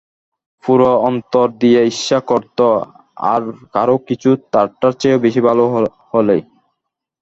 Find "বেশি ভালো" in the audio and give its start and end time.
5.25-5.63